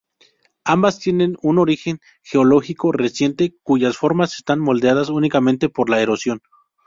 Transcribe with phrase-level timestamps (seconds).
[0.65, 6.41] Ambas tienen un origen geológico reciente cuyas formas están modeladas únicamente por la erosión.